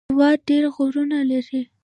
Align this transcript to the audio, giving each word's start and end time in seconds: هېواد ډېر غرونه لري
هېواد 0.11 0.37
ډېر 0.49 0.63
غرونه 0.75 1.17
لري 1.31 1.61